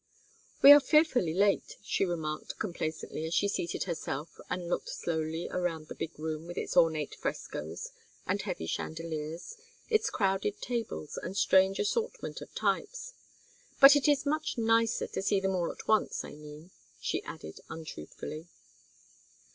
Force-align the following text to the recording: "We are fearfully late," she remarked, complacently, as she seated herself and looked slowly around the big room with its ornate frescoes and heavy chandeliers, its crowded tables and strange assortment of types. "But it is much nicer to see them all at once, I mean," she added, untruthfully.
"We 0.63 0.71
are 0.71 0.79
fearfully 0.79 1.35
late," 1.35 1.77
she 1.83 2.05
remarked, 2.05 2.57
complacently, 2.57 3.23
as 3.27 3.35
she 3.35 3.47
seated 3.47 3.83
herself 3.83 4.39
and 4.49 4.67
looked 4.67 4.89
slowly 4.89 5.47
around 5.51 5.89
the 5.89 5.93
big 5.93 6.17
room 6.17 6.47
with 6.47 6.57
its 6.57 6.75
ornate 6.75 7.13
frescoes 7.13 7.91
and 8.25 8.41
heavy 8.41 8.65
chandeliers, 8.65 9.57
its 9.89 10.09
crowded 10.09 10.59
tables 10.59 11.19
and 11.21 11.37
strange 11.37 11.77
assortment 11.77 12.41
of 12.41 12.55
types. 12.55 13.13
"But 13.79 13.95
it 13.95 14.07
is 14.07 14.25
much 14.25 14.57
nicer 14.57 15.05
to 15.05 15.21
see 15.21 15.39
them 15.39 15.53
all 15.55 15.69
at 15.71 15.87
once, 15.87 16.23
I 16.25 16.31
mean," 16.31 16.71
she 16.99 17.21
added, 17.23 17.59
untruthfully. 17.69 18.47